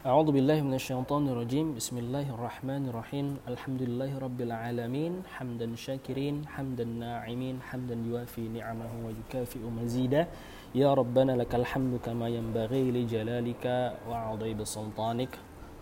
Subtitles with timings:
[0.00, 1.76] أعوذ بالله من الشيطان الرجيم.
[1.76, 3.44] بسم الله الرحمن الرحيم.
[3.52, 5.28] الحمد لله رب العالمين.
[5.28, 10.24] حمدا شاكرين حمدا ناعمين حمدا يوافي نعمه ويكافئ مزيدا
[10.72, 13.64] يا ربنا لك الحمد كما ينبغي لجلالك
[14.08, 15.32] وعظيم سلطانك.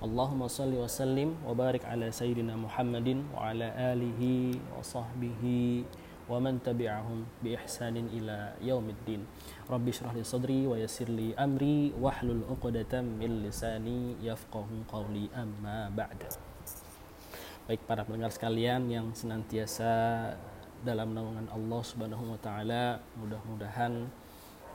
[0.03, 4.23] اللهم صل وسلم وبارك على سيدنا محمد وعلى آله
[4.75, 5.43] وصحبه
[6.30, 9.22] ومن تبعهم بإحسان إلى يوم الدين
[9.68, 16.22] رب اشرح لي صدري ويسر لي أمري واحلل عقدة من لساني يفقه قولي أما بعد
[17.64, 19.88] Baik para pendengar sekalian yang senantiasa
[20.84, 24.04] dalam naungan Allah Subhanahu wa taala, mudah-mudahan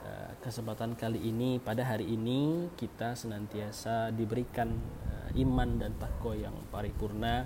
[0.09, 4.73] eh, kesempatan kali ini pada hari ini kita senantiasa diberikan
[5.05, 7.45] eh, iman dan takwa yang paripurna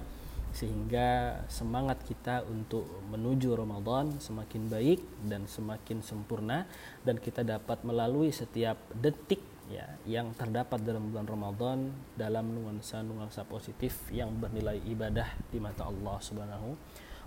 [0.56, 6.66] sehingga semangat kita untuk menuju Ramadan semakin baik dan semakin sempurna
[7.04, 11.80] dan kita dapat melalui setiap detik ya yang terdapat dalam bulan Ramadan
[12.16, 16.72] dalam nuansa-nuansa positif yang bernilai ibadah di mata Allah Subhanahu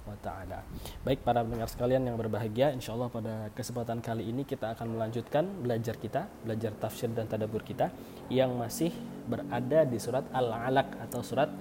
[0.08, 0.64] wa taala.
[1.04, 5.44] Baik para pendengar sekalian yang berbahagia, insya Allah pada kesempatan kali ini kita akan melanjutkan
[5.60, 7.92] belajar kita, belajar tafsir dan tadabur kita
[8.32, 8.90] yang masih
[9.28, 11.52] berada di surat Al-Alaq atau surat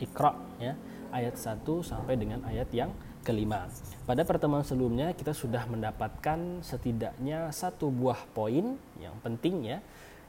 [0.00, 0.74] Iqra ya
[1.12, 2.90] ayat 1 sampai dengan ayat yang
[3.22, 3.70] kelima.
[4.02, 9.78] Pada pertemuan sebelumnya kita sudah mendapatkan setidaknya satu buah poin yang penting ya,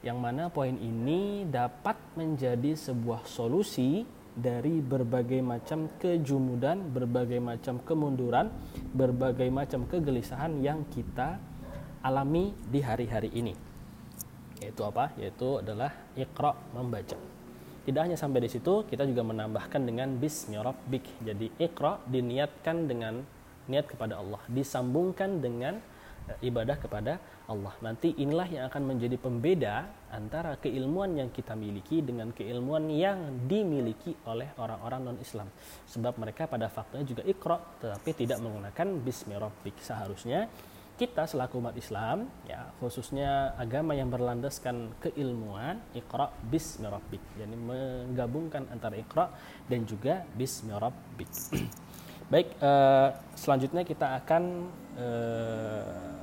[0.05, 8.49] yang mana poin ini dapat menjadi sebuah solusi dari berbagai macam kejumudan, berbagai macam kemunduran,
[8.93, 11.37] berbagai macam kegelisahan yang kita
[12.03, 13.53] alami di hari-hari ini.
[14.59, 15.13] Yaitu apa?
[15.17, 17.32] Yaitu adalah iqra membaca.
[17.83, 21.03] Tidak hanya sampai di situ, kita juga menambahkan dengan bismi rabbik.
[21.19, 23.19] Jadi ikra diniatkan dengan
[23.67, 25.83] niat kepada Allah, disambungkan dengan
[26.31, 27.75] eh, ibadah kepada Allah.
[27.83, 34.15] Nanti inilah yang akan menjadi pembeda antara keilmuan yang kita miliki dengan keilmuan yang dimiliki
[34.31, 35.51] oleh orang-orang non-Islam.
[35.91, 39.75] Sebab mereka pada faktanya juga ikra tetapi tidak menggunakan bismi rabbik.
[39.83, 40.47] Seharusnya
[40.93, 47.21] kita selaku umat Islam ya khususnya agama yang berlandaskan keilmuan Iqra bismi rabbik.
[47.33, 49.33] Jadi menggabungkan antara Iqra
[49.65, 51.29] dan juga bismi rabbik.
[52.31, 54.43] Baik uh, selanjutnya kita akan
[55.01, 56.13] uh,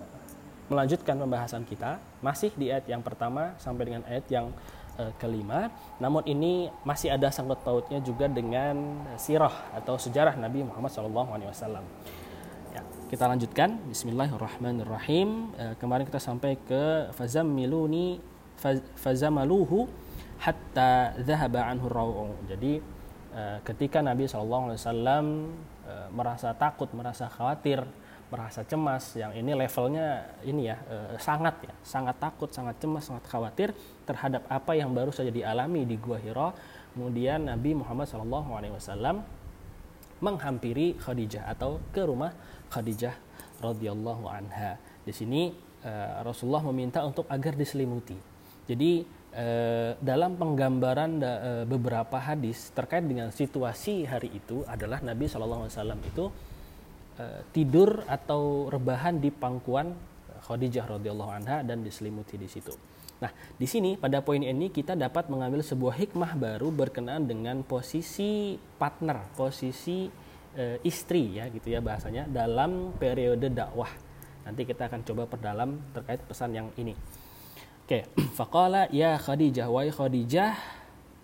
[0.71, 1.99] melanjutkan pembahasan kita.
[2.23, 4.55] Masih di ayat yang pertama sampai dengan ayat yang
[5.03, 5.75] uh, kelima.
[5.99, 11.83] Namun ini masih ada sangkut pautnya juga dengan sirah atau sejarah Nabi Muhammad SAW
[13.11, 13.75] kita lanjutkan.
[13.91, 15.51] Bismillahirrahmanirrahim.
[15.59, 18.23] E, kemarin kita sampai ke fazammiluni
[18.95, 19.91] fazamaluhu
[20.39, 22.79] hatta dhahaba anhu raw'u jadi
[23.35, 27.83] e, ketika Nabi SAW e, merasa takut merasa khawatir
[28.31, 30.79] merasa cemas yang ini levelnya ini ya
[31.19, 33.75] sangat ya sangat takut sangat cemas sangat khawatir
[34.07, 36.55] terhadap apa yang baru saja dialami di Gua Hira.
[36.95, 39.40] Kemudian Nabi Muhammad SAW
[40.21, 42.33] menghampiri Khadijah atau ke rumah
[42.69, 43.17] Khadijah
[43.61, 44.77] radhiyallahu anha.
[45.05, 45.53] Di sini
[45.85, 48.17] uh, Rasulullah meminta untuk agar diselimuti.
[48.69, 49.05] Jadi
[49.35, 56.31] uh, dalam penggambaran uh, beberapa hadis terkait dengan situasi hari itu adalah Nabi Wasallam itu
[57.53, 59.93] tidur atau rebahan di pangkuan
[60.45, 62.73] Khadijah radhiyallahu anha dan diselimuti di situ.
[63.21, 68.57] Nah, di sini pada poin ini kita dapat mengambil sebuah hikmah baru berkenaan dengan posisi
[68.81, 70.09] partner, posisi
[70.57, 73.93] e, istri ya gitu ya bahasanya dalam periode dakwah.
[74.49, 76.97] Nanti kita akan coba perdalam terkait pesan yang ini.
[77.85, 78.09] Oke,
[78.41, 80.57] faqala ya Khadijah wa Khadijah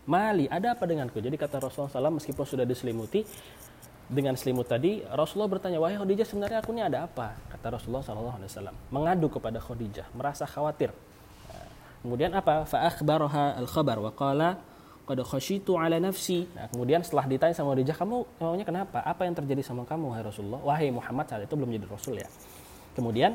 [0.05, 1.25] mali ada apa denganku?
[1.25, 3.25] Jadi kata Rasulullah SAW meskipun sudah diselimuti
[4.07, 7.35] dengan selimut tadi Rasulullah bertanya wahai Khadijah sebenarnya aku ini ada apa?
[7.51, 10.95] Kata Rasulullah SAW mengadu kepada Khadijah merasa khawatir.
[12.07, 12.63] Kemudian apa?
[12.71, 14.63] Fa akhbaraha al-khabar wa qala
[15.11, 16.47] qad khashitu ala nafsi.
[16.55, 19.03] Nah, kemudian setelah ditanya sama Khadijah, kamu maunya kenapa?
[19.03, 20.63] Apa yang terjadi sama kamu wahai Rasulullah?
[20.63, 22.31] Wahai Muhammad saat itu belum jadi rasul ya.
[22.95, 23.35] Kemudian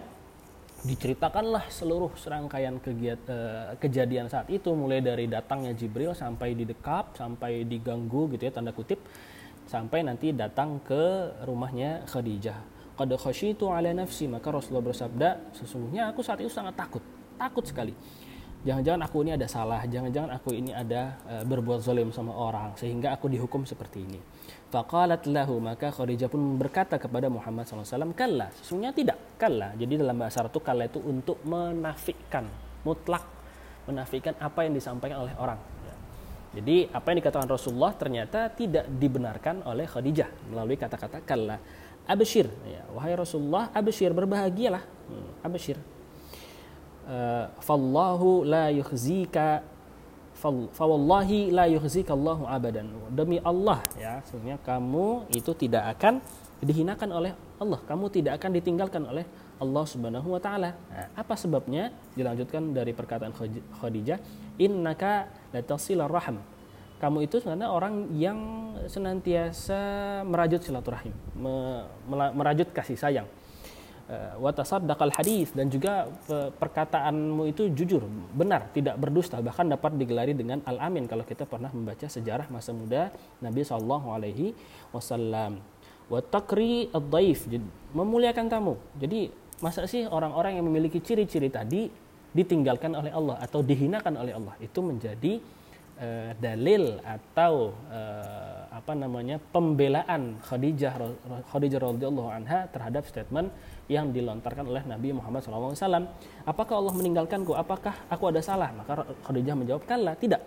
[0.88, 7.67] diceritakanlah seluruh serangkaian kegiat, uh, kejadian saat itu mulai dari datangnya Jibril sampai didekap, sampai
[7.67, 8.97] diganggu gitu ya tanda kutip
[9.71, 12.59] sampai nanti datang ke rumahnya Khadijah.
[13.00, 17.00] Qad khashitu ala nafsi, maka Rasulullah bersabda, sesungguhnya aku saat itu sangat takut,
[17.39, 17.95] takut sekali
[18.62, 23.13] jangan-jangan aku ini ada salah, jangan-jangan aku ini ada uh, berbuat zalim sama orang sehingga
[23.13, 24.19] aku dihukum seperti ini.
[24.71, 29.75] Faqalat lahu maka Khadijah pun berkata kepada Muhammad SAW, kalla, sesungguhnya tidak, kalla.
[29.75, 32.47] Jadi dalam bahasa Arab itu kalla itu untuk menafikan,
[32.88, 33.25] mutlak,
[33.89, 35.59] menafikan apa yang disampaikan oleh orang.
[36.51, 41.57] Jadi apa yang dikatakan Rasulullah ternyata tidak dibenarkan oleh Khadijah melalui kata-kata kalla.
[42.03, 45.80] Abshir, ya, wahai Rasulullah, abshir berbahagialah, hmm, abshir,
[47.12, 49.65] Eh, fallahu la yukhzika
[50.71, 52.88] fawallahi la yukhzikallahu abadan.
[53.09, 56.24] Demi Allah ya, sebenarnya kamu itu tidak akan
[56.62, 57.81] dihinakan oleh Allah.
[57.83, 59.25] Kamu tidak akan ditinggalkan oleh
[59.62, 60.74] Allah Subhanahu wa taala.
[60.90, 61.94] Nah, apa sebabnya?
[62.18, 63.31] Dilanjutkan dari perkataan
[63.78, 64.18] Khadijah,
[64.58, 66.42] innaka latasilar rahim.
[66.98, 68.38] Kamu itu sebenarnya orang yang
[68.86, 71.13] senantiasa merajut silaturahim,
[72.34, 73.25] merajut kasih sayang
[74.12, 76.04] Eh, wa tasaddaqal hadis dan juga
[76.60, 78.04] perkataanmu itu jujur,
[78.36, 83.08] benar, tidak berdusta bahkan dapat digelari dengan al-amin kalau kita pernah membaca sejarah masa muda
[83.40, 84.52] Nabi sallallahu alaihi
[84.92, 85.63] wasallam.
[86.12, 87.48] Wa takri ad-dhaif,
[87.96, 88.75] memuliakan tamu.
[89.00, 89.31] Jadi
[89.62, 91.88] masa sih orang-orang yang memiliki ciri-ciri tadi
[92.31, 95.38] ditinggalkan oleh Allah atau dihinakan oleh Allah itu menjadi
[96.02, 100.96] uh, dalil atau uh, apa namanya pembelaan Khadijah
[101.52, 103.52] Khadijah radhiyallahu anha terhadap statement
[103.92, 106.08] yang dilontarkan oleh Nabi Muhammad SAW.
[106.48, 107.52] Apakah Allah meninggalkanku?
[107.52, 108.72] Apakah aku ada salah?
[108.72, 110.40] Maka Khadijah menjawab, kala tidak.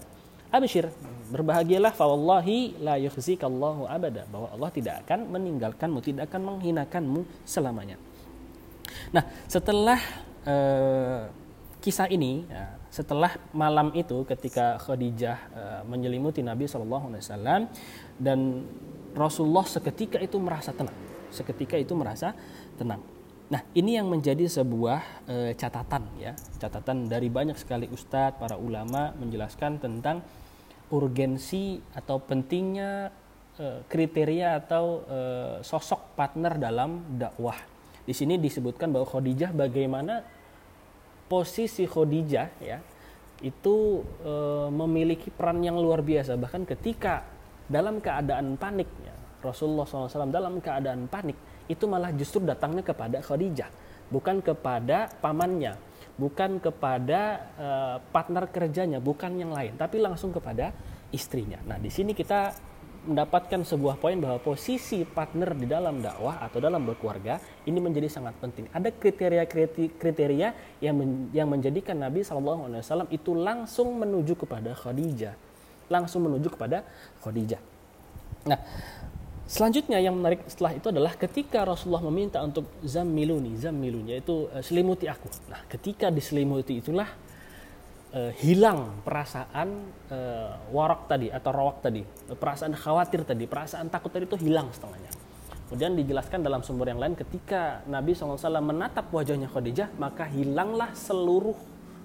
[0.49, 0.89] Abishir,
[1.29, 4.25] berbahagialah fawallahi la yukhzikallahu abada.
[4.33, 8.01] Bahwa Allah tidak akan meninggalkanmu, tidak akan menghinakanmu selamanya.
[9.11, 10.01] Nah, setelah
[10.47, 11.29] uh,
[11.85, 17.69] kisah ini, ya, setelah malam itu ketika Khadijah uh, menyelimuti Nabi SAW
[18.17, 18.39] dan
[19.15, 20.97] Rasulullah seketika itu merasa tenang,
[21.31, 22.35] seketika itu merasa
[22.75, 23.03] tenang.
[23.45, 29.13] Nah, ini yang menjadi sebuah e, catatan ya, catatan dari banyak sekali ustadz, para ulama
[29.21, 30.25] menjelaskan tentang
[30.89, 33.13] urgensi atau pentingnya
[33.55, 35.19] e, kriteria atau e,
[35.61, 37.74] sosok partner dalam dakwah.
[38.05, 40.21] Di sini disebutkan bahwa Khadijah bagaimana
[41.29, 42.79] posisi Khadijah ya
[43.41, 44.33] itu e,
[44.69, 47.25] memiliki peran yang luar biasa bahkan ketika
[47.65, 53.69] dalam keadaan panik ya, Rasulullah SAW dalam keadaan panik itu malah justru datangnya kepada Khadijah,
[54.13, 55.81] bukan kepada pamannya,
[56.21, 60.77] bukan kepada uh, partner kerjanya, bukan yang lain, tapi langsung kepada
[61.09, 61.57] istrinya.
[61.65, 62.53] Nah, di sini kita
[63.05, 68.35] mendapatkan sebuah poin bahwa posisi partner di dalam dakwah atau dalam berkeluarga ini menjadi sangat
[68.41, 68.67] penting.
[68.73, 75.37] Ada kriteria-kriteria yang men, yang menjadikan Nabi SAW itu langsung menuju kepada Khadijah,
[75.93, 76.83] langsung menuju kepada
[77.21, 77.61] Khadijah.
[78.45, 78.61] Nah,
[79.45, 85.05] Selanjutnya yang menarik setelah itu adalah ketika Rasulullah meminta untuk zammiluni, zammiluni yaitu uh, selimuti
[85.05, 85.29] aku.
[85.53, 87.13] Nah, ketika diselimuti itulah
[88.15, 92.07] uh, hilang perasaan uh, warak tadi atau rawak tadi,
[92.39, 95.11] perasaan khawatir tadi, perasaan takut tadi itu hilang setengahnya.
[95.69, 101.57] Kemudian dijelaskan dalam sumber yang lain ketika Nabi SAW menatap wajahnya Khadijah, maka hilanglah seluruh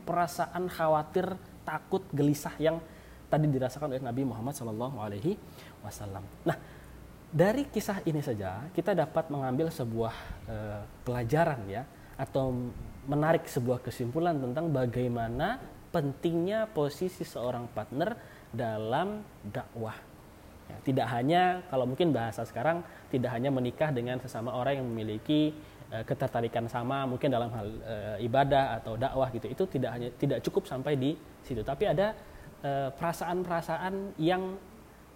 [0.09, 2.81] perasaan khawatir, takut, gelisah yang
[3.29, 4.73] tadi dirasakan oleh Nabi Muhammad SAW.
[6.49, 6.57] Nah,
[7.29, 10.15] dari kisah ini saja kita dapat mengambil sebuah
[10.49, 11.85] uh, pelajaran ya
[12.17, 12.73] atau
[13.05, 18.15] menarik sebuah kesimpulan tentang bagaimana pentingnya posisi seorang partner
[18.49, 19.97] dalam dakwah.
[20.69, 25.49] Ya, tidak hanya kalau mungkin bahasa sekarang tidak hanya menikah dengan sesama orang yang memiliki
[25.89, 29.49] uh, ketertarikan sama mungkin dalam hal uh, ibadah atau dakwah gitu.
[29.49, 31.65] Itu tidak hanya tidak cukup sampai di situ.
[31.65, 32.13] Tapi ada
[32.99, 34.59] perasaan-perasaan uh, yang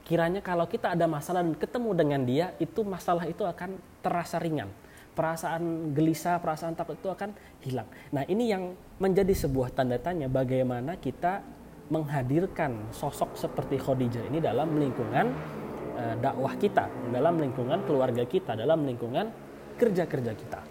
[0.08, 4.72] kiranya kalau kita ada masalah dan ketemu dengan dia itu masalah itu akan terasa ringan
[5.14, 7.32] perasaan gelisah perasaan takut itu akan
[7.62, 7.88] hilang.
[8.12, 11.46] Nah ini yang menjadi sebuah tanda tanya bagaimana kita
[11.94, 15.26] menghadirkan sosok seperti Khadijah ini dalam lingkungan
[15.94, 19.30] e, dakwah kita dalam lingkungan keluarga kita dalam lingkungan
[19.78, 20.62] kerja kerja kita.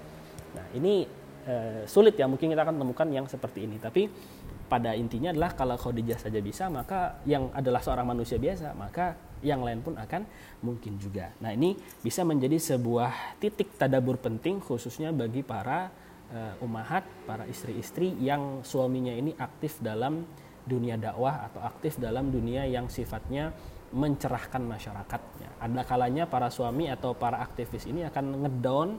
[0.58, 1.06] Nah ini
[1.46, 1.54] e,
[1.86, 3.78] sulit ya mungkin kita akan temukan yang seperti ini.
[3.78, 4.10] Tapi
[4.66, 9.60] pada intinya adalah kalau Khadijah saja bisa maka yang adalah seorang manusia biasa maka yang
[9.60, 10.22] lain pun akan
[10.62, 11.34] mungkin juga.
[11.42, 15.90] Nah ini bisa menjadi sebuah titik tadabur penting khususnya bagi para
[16.32, 20.24] uh, umahat, para istri-istri yang suaminya ini aktif dalam
[20.62, 23.50] dunia dakwah atau aktif dalam dunia yang sifatnya
[23.92, 25.60] mencerahkan masyarakatnya.
[25.60, 28.90] Ada kalanya para suami atau para aktivis ini akan ngedown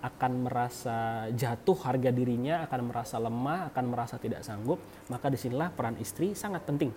[0.00, 4.80] akan merasa jatuh harga dirinya, akan merasa lemah, akan merasa tidak sanggup,
[5.12, 6.88] maka di sinilah peran istri sangat penting,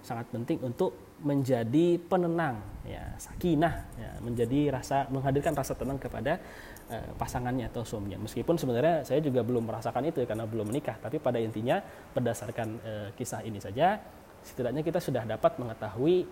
[0.00, 6.40] sangat penting untuk menjadi penenang, ya sakinah, ya, menjadi rasa menghadirkan rasa tenang kepada
[6.88, 8.24] uh, pasangannya atau suaminya.
[8.24, 11.84] Meskipun sebenarnya saya juga belum merasakan itu karena belum menikah, tapi pada intinya
[12.16, 14.00] berdasarkan uh, kisah ini saja,
[14.40, 16.24] setidaknya kita sudah dapat mengetahui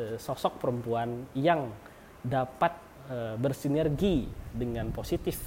[0.00, 1.68] uh, sosok perempuan yang
[2.22, 2.72] dapat
[3.10, 5.38] e, bersinergi dengan positif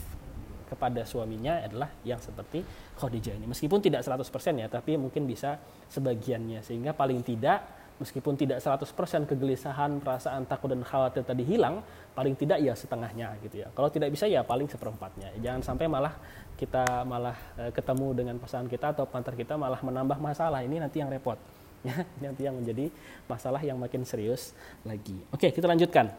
[0.65, 2.65] kepada suaminya adalah yang seperti
[2.98, 3.46] Khadijah ini.
[3.48, 4.25] Meskipun tidak 100%
[4.60, 8.84] ya, tapi mungkin bisa sebagiannya sehingga paling tidak meskipun tidak 100%
[9.24, 11.80] kegelisahan, perasaan takut dan khawatir tadi hilang,
[12.12, 13.68] paling tidak ya setengahnya gitu ya.
[13.72, 15.32] Kalau tidak bisa ya paling seperempatnya.
[15.40, 16.14] Jangan sampai malah
[16.60, 20.64] kita malah e, ketemu dengan pasangan kita atau pantar kita malah menambah masalah.
[20.64, 21.40] Ini nanti yang repot.
[21.86, 22.90] Ya, nanti yang menjadi
[23.30, 25.22] masalah yang makin serius lagi.
[25.30, 26.10] Oke, kita lanjutkan.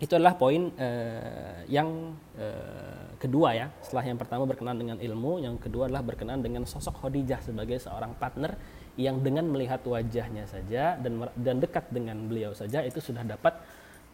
[0.00, 3.68] Itu adalah poin uh, yang uh, kedua ya.
[3.84, 8.16] Setelah yang pertama berkenan dengan ilmu, yang kedua adalah berkenan dengan sosok Khadijah sebagai seorang
[8.16, 8.56] partner
[8.98, 13.54] yang dengan melihat wajahnya saja dan dan dekat dengan beliau saja itu sudah dapat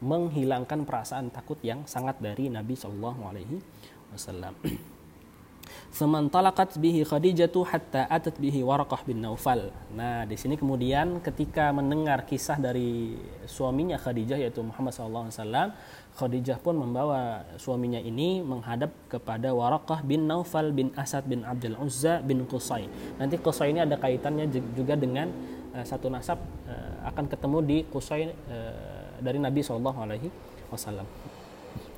[0.04, 3.56] menghilangkan perasaan takut yang sangat dari Nabi Shallallahu Alaihi
[4.12, 4.54] Wasallam.
[5.94, 9.70] Semantalakat bihi Khadijatu hatta atat bihi Waraqah bin Naufal.
[9.94, 13.14] Nah, di sini kemudian ketika mendengar kisah dari
[13.46, 15.30] suaminya Khadijah yaitu Muhammad SAW,
[16.18, 22.18] Khadijah pun membawa suaminya ini menghadap kepada Waraqah bin Naufal bin Asad bin Abdul Uzza
[22.26, 22.90] bin Qusay.
[23.22, 25.30] Nanti Qusay ini ada kaitannya juga dengan
[25.78, 29.78] uh, satu nasab uh, akan ketemu di Qusay uh, dari Nabi SAW.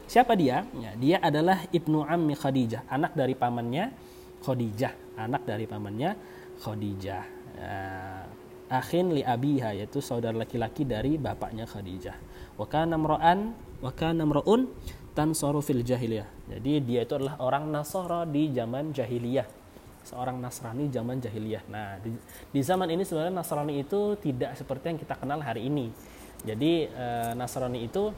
[0.07, 0.63] Siapa dia?
[0.79, 3.91] Ya, dia adalah ibnu ammi Khadijah, anak dari pamannya
[4.39, 6.15] Khadijah, anak dari pamannya
[6.63, 7.25] Khadijah.
[7.57, 8.23] Uh,
[8.71, 12.15] akhin li abiha yaitu saudara laki-laki dari bapaknya Khadijah.
[12.55, 13.51] Wa kana mra'an
[13.83, 14.71] wa kana mra'un
[15.19, 16.55] tansaru fil jahiliyah.
[16.55, 19.49] Jadi dia itu adalah orang Nasara di zaman jahiliyah.
[20.07, 21.67] Seorang Nasrani zaman jahiliyah.
[21.67, 22.15] Nah, di,
[22.55, 25.91] di zaman ini sebenarnya Nasrani itu tidak seperti yang kita kenal hari ini.
[26.47, 28.15] Jadi uh, Nasrani itu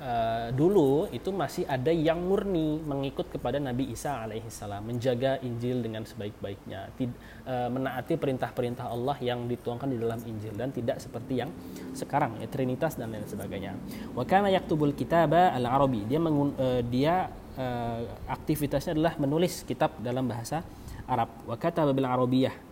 [0.00, 6.04] uh, dulu itu masih ada yang murni mengikut kepada Nabi Isa alaihissalam, menjaga Injil dengan
[6.04, 11.50] sebaik-baiknya, uh, menaati perintah-perintah Allah yang dituangkan di dalam Injil dan tidak seperti yang
[11.96, 13.76] sekarang ya Trinitas dan lain sebagainya.
[14.12, 16.04] Wa kana yaktubul kitaba al-arabi.
[16.04, 20.64] Dia mengun, uh, dia uh, aktivitasnya adalah menulis kitab dalam bahasa
[21.06, 21.30] Arab.
[21.46, 22.65] Wa kataba bil arabiyah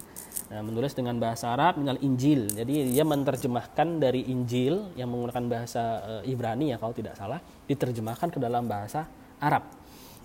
[0.55, 2.47] Nah, menulis dengan bahasa Arab minal Injil.
[2.47, 5.83] Jadi dia menerjemahkan dari Injil yang menggunakan bahasa
[6.23, 9.03] e, Ibrani ya kalau tidak salah, diterjemahkan ke dalam bahasa
[9.43, 9.67] Arab.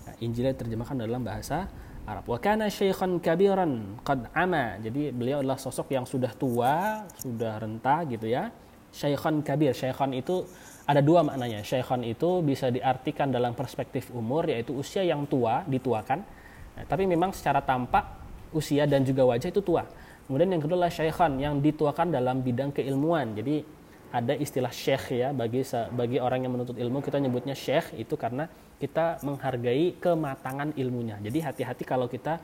[0.06, 1.66] Nah, Injilnya diterjemahkan dalam bahasa
[2.06, 2.30] Arab.
[2.30, 4.78] Wa kana syaikhan kabiran qad ama.
[4.78, 8.54] Jadi beliau adalah sosok yang sudah tua, sudah renta gitu ya.
[8.94, 9.74] Syaikhan kabir.
[9.74, 10.46] Syaikhan itu
[10.86, 11.66] ada dua maknanya.
[11.66, 16.22] Syaikhan itu bisa diartikan dalam perspektif umur yaitu usia yang tua, dituakan.
[16.78, 18.06] Nah, tapi memang secara tampak
[18.54, 19.86] usia dan juga wajah itu tua.
[20.30, 23.34] Kemudian yang kedua adalah syaikhan yang dituakan dalam bidang keilmuan.
[23.34, 23.66] Jadi
[24.14, 28.46] ada istilah syekh ya bagi bagi orang yang menuntut ilmu kita nyebutnya syekh itu karena
[28.78, 31.18] kita menghargai kematangan ilmunya.
[31.18, 32.38] Jadi hati-hati kalau kita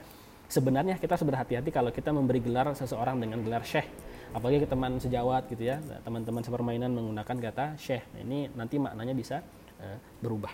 [0.50, 3.87] sebenarnya kita berhati-hati kalau kita memberi gelar seseorang dengan gelar syekh.
[4.35, 8.02] Apalagi ke teman sejawat gitu ya, teman-teman sepermainan menggunakan kata syekh.
[8.19, 9.47] Nah, ini nanti maknanya bisa
[9.78, 10.50] uh, berubah.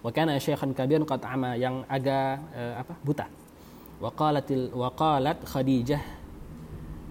[0.00, 2.96] Wa kana syaikhan kabir qad ama yang agak uh, apa?
[3.04, 3.28] buta
[4.00, 6.02] waqalatil waqalat Khadijah.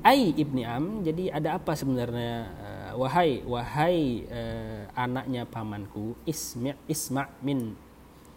[0.05, 7.25] Ai ibni am jadi ada apa sebenarnya uh, wahai wahai uh, anaknya pamanku isma isma
[7.41, 7.73] min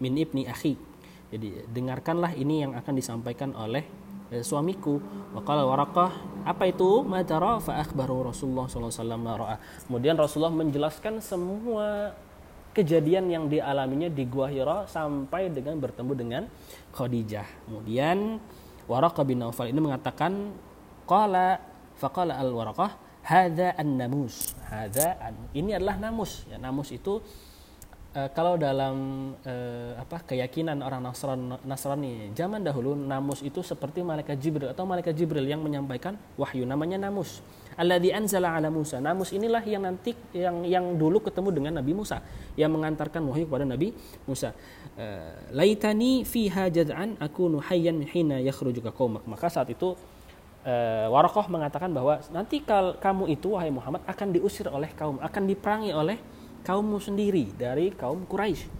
[0.00, 0.80] min ibni akhi.
[1.28, 3.84] Jadi dengarkanlah ini yang akan disampaikan oleh
[4.32, 4.96] uh, suamiku.
[5.36, 6.08] Waqala waraqah
[6.48, 7.04] apa itu?
[7.04, 9.22] Madara fa akhbaru Rasulullah sallallahu alaihi wasallam
[9.84, 12.16] kemudian Rasulullah menjelaskan semua
[12.78, 16.42] kejadian yang dialaminya di Gua Hira sampai dengan bertemu dengan
[16.94, 17.66] Khadijah.
[17.66, 18.38] Kemudian
[18.86, 20.54] Waraqah bin Naufal ini mengatakan
[21.02, 21.58] qala
[21.98, 22.94] faqala al Waraqah
[23.26, 24.54] hadza an-namus.
[24.62, 25.18] Hadza
[25.58, 26.46] ini adalah namus.
[26.46, 27.18] Ya, namus itu
[28.18, 28.96] uh, kalau dalam
[29.46, 35.14] uh, apa keyakinan orang Nasrani, Nasrani zaman dahulu namus itu seperti malaikat Jibril atau malaikat
[35.14, 37.38] Jibril yang menyampaikan wahyu namanya namus
[37.78, 38.98] alladzi anzala ala Musa.
[38.98, 42.18] Namus inilah yang nanti yang yang dulu ketemu dengan Nabi Musa
[42.58, 43.94] yang mengantarkan wahyu kepada Nabi
[44.26, 44.50] Musa.
[44.98, 49.22] Uh, Laitani fiha jaz'an akunu hayyan hina yakhrujuka qaumak.
[49.30, 49.94] Maka saat itu
[50.66, 55.42] uh, Warokoh mengatakan bahwa nanti kal kamu itu wahai Muhammad akan diusir oleh kaum, akan
[55.46, 56.18] diperangi oleh
[56.62, 58.78] kaummu sendiri dari kaum Quraisy.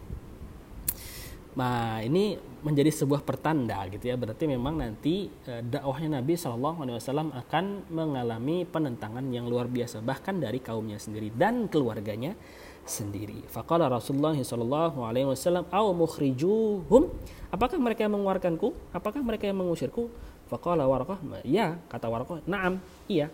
[1.59, 4.15] Nah, ini menjadi sebuah pertanda gitu ya.
[4.15, 9.99] Berarti memang nanti e, dakwahnya Nabi Shallallahu alaihi wasallam akan mengalami penentangan yang luar biasa
[9.99, 12.39] bahkan dari kaumnya sendiri dan keluarganya
[12.87, 13.43] sendiri.
[13.51, 17.11] Faqala Rasulullah sallallahu alaihi wasallam, "Au mukhrijuhum?"
[17.51, 18.73] Apakah mereka yang mengeluarkanku?
[18.95, 20.07] Apakah mereka yang mengusirku?
[20.47, 22.81] Faqala Warqah, "Ya," kata Warqah, "Na'am."
[23.11, 23.29] Iya.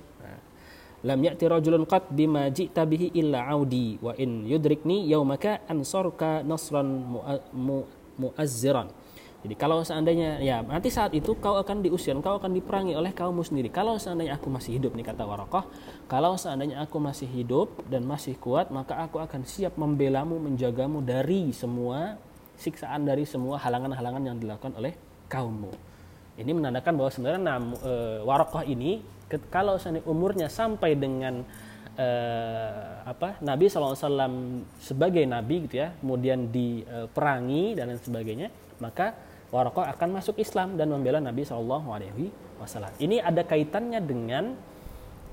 [1.05, 6.89] Lam ya'ti rajulun qat bima ji'ta bihi illa audi wa in yudrikni yaumaka ansaruka nasran
[7.53, 7.85] mu
[8.17, 8.89] muazziran.
[9.45, 13.45] Jadi kalau seandainya ya nanti saat itu kau akan diusir, kau akan diperangi oleh kaummu
[13.45, 13.69] sendiri.
[13.69, 15.69] Kalau seandainya aku masih hidup nih kata Warokoh,
[16.09, 21.53] kalau seandainya aku masih hidup dan masih kuat, maka aku akan siap membelamu, menjagamu dari
[21.53, 22.17] semua
[22.57, 24.97] siksaan dari semua halangan-halangan yang dilakukan oleh
[25.29, 25.77] kaummu.
[26.41, 27.93] Ini menandakan bahwa sebenarnya e,
[28.25, 29.05] Warokoh ini
[29.51, 31.43] kalau umurnya sampai dengan
[31.97, 33.97] uh, apa Nabi SAW
[34.79, 39.17] sebagai nabi gitu ya kemudian diperangi dan lain sebagainya maka
[39.55, 42.91] Waraqah akan masuk Islam dan membela Nabi Wasallam.
[42.99, 44.59] Ini ada kaitannya dengan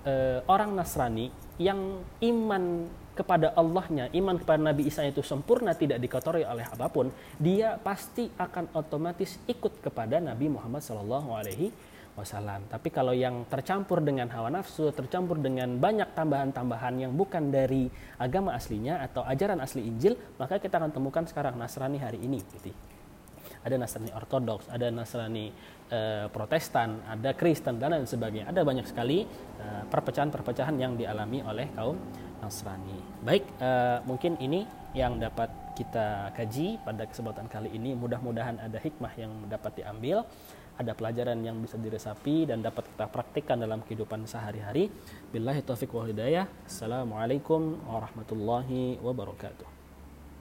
[0.05, 2.85] uh, orang Nasrani yang iman
[3.17, 7.09] kepada Allahnya, iman kepada Nabi Isa itu sempurna tidak dikotori oleh apa pun,
[7.41, 11.73] dia pasti akan otomatis ikut kepada Nabi Muhammad Shallallahu Alaihi
[12.15, 12.67] Wasallam.
[12.67, 17.87] Tapi kalau yang tercampur dengan hawa nafsu, tercampur dengan banyak tambahan-tambahan yang bukan dari
[18.19, 22.43] agama aslinya atau ajaran asli Injil, maka kita akan temukan sekarang Nasrani hari ini.
[23.61, 25.53] Ada Nasrani Ortodoks, ada Nasrani
[25.93, 28.49] uh, Protestan, ada Kristen dan lain sebagainya.
[28.49, 29.23] Ada banyak sekali
[29.61, 31.95] eh, perpecahan-perpecahan yang dialami oleh kaum
[32.41, 33.21] Nasrani.
[33.21, 34.65] Baik, uh, mungkin ini
[34.97, 37.95] yang dapat kita kaji pada kesempatan kali ini.
[37.95, 40.25] Mudah-mudahan ada hikmah yang dapat diambil,
[40.81, 44.89] ada pelajaran yang bisa diresapi dan dapat kita praktikkan dalam kehidupan sehari-hari.
[45.29, 46.49] Billahi taufiq wal hidayah.
[46.65, 49.80] Assalamualaikum warahmatullahi wabarakatuh.